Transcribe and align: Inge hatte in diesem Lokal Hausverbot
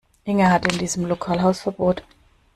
Inge 0.25 0.49
hatte 0.49 0.71
in 0.73 0.79
diesem 0.79 1.05
Lokal 1.05 1.43
Hausverbot 1.43 2.03